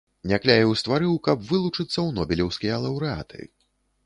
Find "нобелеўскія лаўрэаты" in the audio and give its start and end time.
2.21-3.39